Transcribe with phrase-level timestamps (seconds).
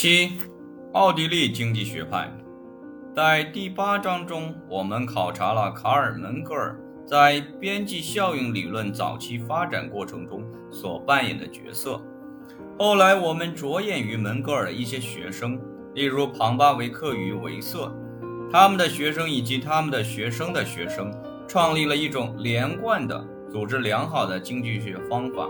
[0.00, 0.30] 七，
[0.92, 2.32] 奥地利经济学派。
[3.16, 12.00] 在第八章中，我们考察了卡尔·门格尔在边际效应理论早期发展过程中所扮演的角色。
[12.78, 15.60] 后来，我们着眼于门格尔的一些学生，
[15.96, 17.92] 例如庞巴维克与维瑟，
[18.52, 21.12] 他们的学生以及他们的学生的学生，
[21.48, 25.48] 创立了一种连贯的、组织良好的经济学方法，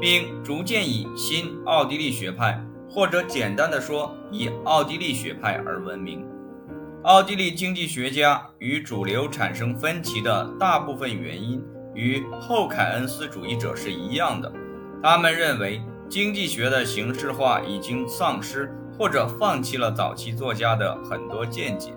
[0.00, 2.64] 并逐渐以新奥地利学派。
[2.92, 6.26] 或者简单的说，以奥地利学派而闻名。
[7.04, 14.52] 奥地利经济学家与主流产生分歧的大部分原因与后凯恩斯主义者是一样的，
[15.02, 21.94] 他们认为经济学的形式化已经丧失或者放弃了早期作家的很多见解。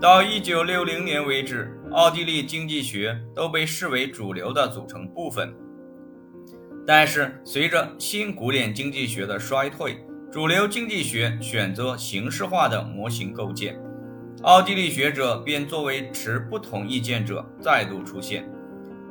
[0.00, 5.54] 到一九六零年为止，奥地利经济学都被视为主流的组成部分。
[6.90, 9.98] 但是，随着新古典经济学的衰退，
[10.32, 13.78] 主流经济学选择形式化的模型构建，
[14.40, 18.50] 奥地利学者便作为持不同意见者再度出现。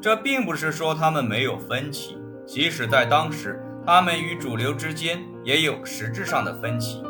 [0.00, 7.02] 这并不是说他们没有分歧，即使在当时，他们与主流之间也有实质上的分歧。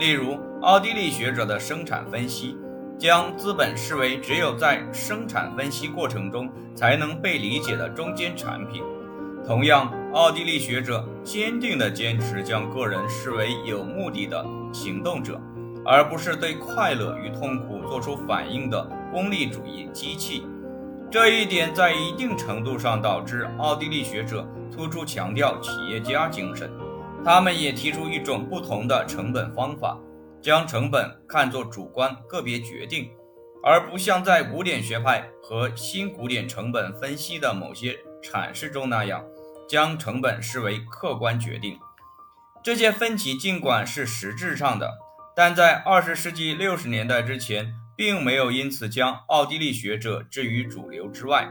[0.00, 2.56] 例如，奥地利学者的生产分析
[2.98, 8.82] 将资本视为只有在生产分析过程中才能被理解的中间产品。
[9.50, 15.40] 同样，奥地利学者坚定地坚持将个人视为有目的的行动者，
[15.84, 18.80] 而不是对快乐与痛苦做出反应的
[19.12, 20.46] 功利主义机器。
[21.10, 26.70] 这一点在一定程度上导致奥地利学者突出强调企业家精神。
[27.24, 29.98] 他们也提出一种不同的成本方法，
[30.40, 33.10] 将成本看作主观个别决定，
[33.64, 37.98] 而不像在古典学派和新古典成本分析的某些。
[38.22, 39.24] 阐释中那样，
[39.70, 41.78] 将成本视为客观决定。
[42.60, 44.98] 这些分歧尽管是实质上的，
[45.36, 51.48] 但在二十世纪六十年代之前，并没有因此将奥地利学者置于主流之外。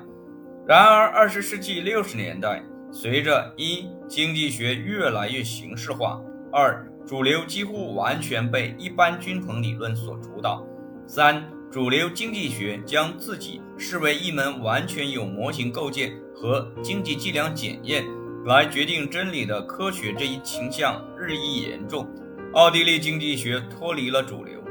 [0.67, 6.19] 然而，二十世纪六十年代，随着一经济学越来越形式化，
[6.51, 10.61] 二主流几乎完全被一般均衡理论所主导，
[11.07, 16.11] 三主流经济学将自己视为一门完全有模型构建。
[16.41, 18.05] 和经济计量检验
[18.45, 22.07] 来决定真理的科学这一倾向日益严重，
[22.53, 24.63] 奥地利经济学脱离了主流。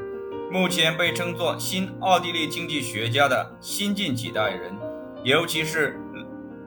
[0.51, 4.73] 目前被称作新奥地利经济学家的新近几代人，
[5.23, 5.95] 尤其是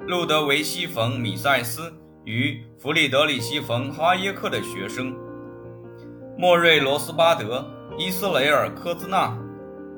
[0.06, 1.92] 路德维希·冯·米塞斯
[2.24, 5.12] 与弗里德里希·冯·哈耶克的学生
[6.38, 9.36] 莫瑞·罗斯巴德、伊斯雷尔·科兹纳、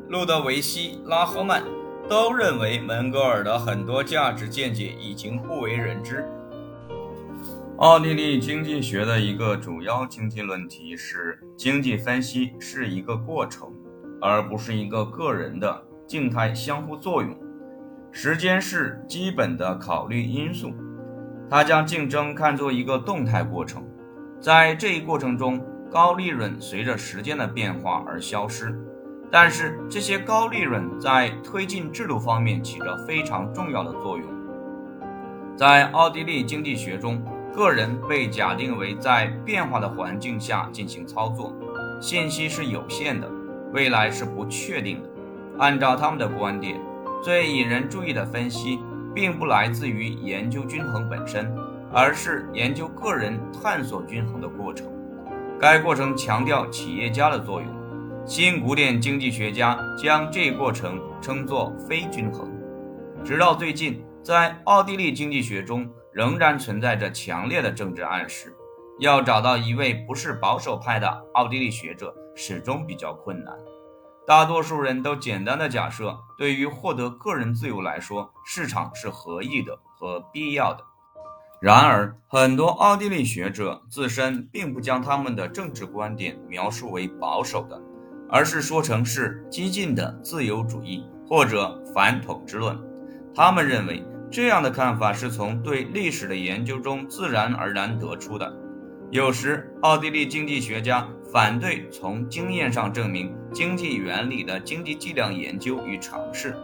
[0.08, 1.62] 路德维希·拉赫曼。
[2.06, 6.22] 都认为门格尔的很多价值见解已经不为人知。
[7.78, 13.72] 奥地利经济学的一个主要经济论题是：经济分析是一个过程，
[14.20, 17.34] 而不是一个个人的静态相互作用。
[18.12, 20.74] 时间是基本的考虑因素。
[21.48, 23.82] 他将竞争看作一个动态过程，
[24.38, 28.78] 在这一过程中，高利润随着时间的变化而消失。
[29.34, 34.24] 但是这些高利润在推进制度方面起着非常重要的作用。
[35.56, 37.20] 在奥地利经济学中，
[37.52, 41.52] 个人被假定为在变化的环境下进行操作，
[42.00, 43.28] 信息是有限的，
[43.72, 45.08] 未来是不确定的。
[45.58, 46.80] 按照他们的观点，
[47.20, 48.78] 最引人注意的分析
[49.12, 51.52] 并不来自于研究均衡本身，
[51.92, 54.86] 而是研究个人探索均衡的过程。
[55.58, 57.68] 该过程强调企业家的作用。
[58.26, 62.50] 新古典经济学家将这一过程称作非均衡。
[63.22, 68.56] 直到最近，在奥地利经济学中仍然存在着强烈的政治暗示。
[68.98, 73.54] 要找到一位不是保守派的奥地利学者始终比较困难。
[74.26, 80.82] 大多数人都简单的假设，对于获得个人自由来说，市场是合意的和必要的。
[81.60, 87.78] 然而，很多奥地利学者自身并不将他们的政治观点描述为保守的。
[88.28, 92.78] 而是说成是激进的自由主义或者反统治论。
[93.34, 98.52] 他们认为这样的看法是从对历史的研究中自然而然得出的。
[99.10, 106.56] 有时，奥地利经济学家反对从经验上证明经济原理的经济计量研究与尝试，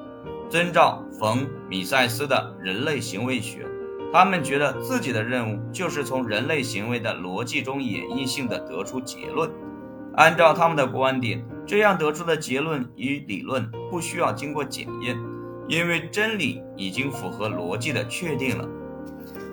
[0.49, 3.65] 遵照冯·米塞斯的人类行为学。
[4.13, 9.49] 他们觉得自己的任务就是从人类行为的逻辑中演绎性的得出结论。
[10.21, 15.17] 按照他们的观点，这样得出的结论与理论不需要经过检验，
[15.67, 18.69] 因为真理已经符合逻辑的确定了。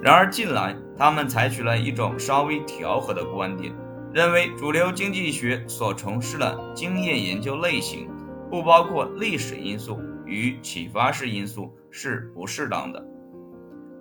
[0.03, 3.73] 然而近来，他们采取了一种稍微调和的观点，
[4.13, 8.09] 认为主流经济学所从事的经验研究类型
[8.51, 13.01] 不包括历史因素与启发式因素是不适当的。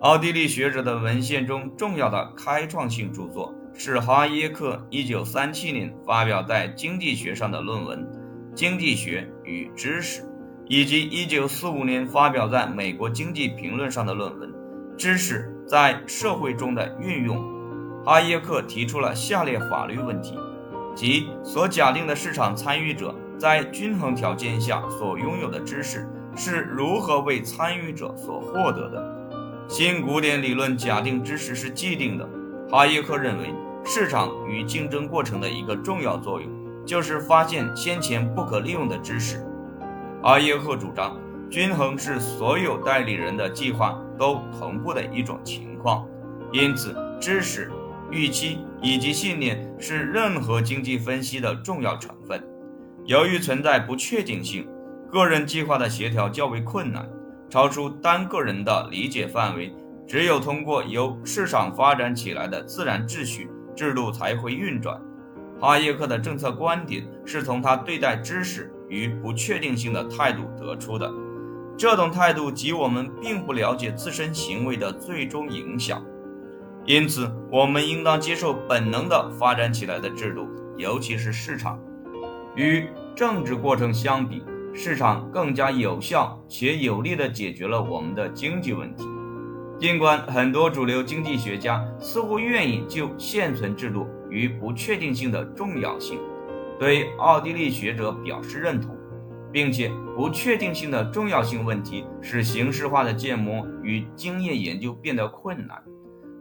[0.01, 8.05] 奥地利学者的文献中重要的开创性著作是哈耶克1937年发表在《经济学》上的论文
[8.53, 10.21] 《经济学与知识》，
[10.67, 14.47] 以及1945年发表在美国经济评论上的论文
[14.95, 17.37] 《知识在社会中的运用》。
[18.05, 20.37] 哈耶克提出了下列法律问题，
[20.95, 29.26] 即所假定的市场参与者在均衡条件下所拥有的知识是如何为参与者所获得的。
[29.69, 32.27] 新古典理论假定知识是既定的。
[32.69, 33.53] 哈耶克认为，
[33.83, 36.49] 市场与竞争过程的一个重要作用
[36.85, 39.45] 就是发现先前不可利用的知识。
[40.23, 41.19] 哈耶克主张，
[41.49, 46.07] 均衡是所有代理人的计划都同步的一种情况，
[46.51, 47.69] 因此知识。
[48.09, 52.41] 预期以及信念是任何经济分析的重要成分。
[53.03, 54.65] 由于存在不确定性，
[55.11, 57.05] 个人计划的协调较为困难，
[57.49, 59.73] 超出单个人的理解范围。
[60.07, 64.97] 只有通过由市场发展起来的自然秩序制度才会运转。
[65.59, 71.11] 哈耶克的政策观点是从他对待知识与不确定性的态度得出的。
[71.77, 76.01] 这种态度及我们并不了解自身行为的最终影响。
[76.85, 80.47] 因此，我们应当接受本能的发展起来的制度，
[80.77, 81.77] 尤其是市场。
[82.55, 84.41] 与政治过程相比，
[84.73, 89.03] 市场更加有效且有力地解决了我们的经济问题。
[89.79, 96.19] 尽管很多主流经济学家似乎愿意就现存制度与不确定性的重要性
[96.79, 98.95] 对奥地利学者表示认同，
[99.51, 105.81] 并且不确定性的重要性问题使形式化的建模与经验研究变得困难。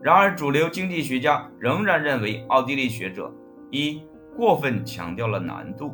[0.03, 3.33] 然而，主流经济学家仍然认为，奥地利学者
[3.71, 4.03] 一
[4.37, 5.91] 过分强调了难度；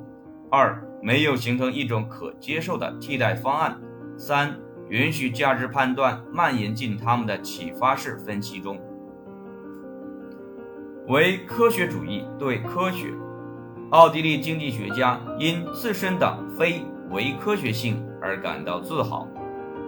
[0.52, 3.72] 二没有形成一种可接受的替代方案；
[4.18, 4.54] 三
[4.90, 8.78] 允许价值判断蔓延进他们的启发式分析中。
[11.08, 13.14] 唯科学主义对科学，
[13.92, 19.26] 奥地利经济学家因自身的非唯科学性而感到自豪。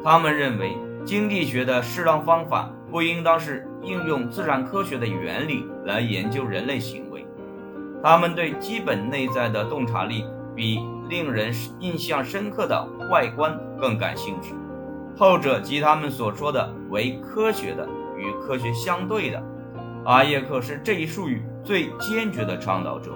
[0.03, 0.75] 他们认为，
[1.05, 3.69] 经济学的适当方法不应当是。
[3.87, 7.27] 应用自然科学的原理来研究人类行为，
[8.03, 10.79] 他们对基本内在的洞察力比
[11.09, 14.55] 令人印象深刻的外观更感兴趣。
[15.17, 19.43] 后者即他们所说的为科学的与科学相对的。
[20.05, 23.13] 阿耶克是这一术语最坚决的倡导者。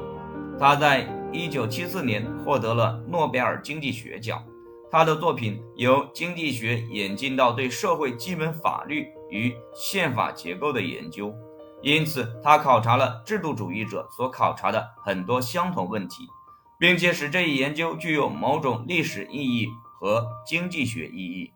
[0.59, 4.43] 他在1974年获得了诺贝尔经济学奖。
[4.91, 11.31] 他的作品由经济学演进到对社会基本法律与宪法结构的研究，
[11.83, 16.27] 因此他考察了制度主义者所考察的很多相同问题，
[16.79, 21.53] 并且使这一研究具有某种历史意义和经济学意义。